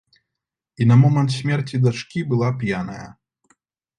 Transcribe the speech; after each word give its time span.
І 0.81 0.85
на 0.91 0.95
момант 1.01 1.33
смерці 1.35 1.81
дачкі 1.85 2.21
была 2.33 2.49
п'яная. 2.63 3.07